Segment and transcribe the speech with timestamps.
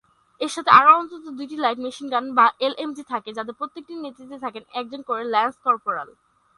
[0.41, 4.63] এর সাথে আরও অন্তত দুইটি লাইট মেশিন গান বা এলএমজি থাকে, যাদের প্রত্যেকটির নেতৃত্বে থাকেন
[4.79, 6.09] একজন করে ল্যান্স কর্পোরাল।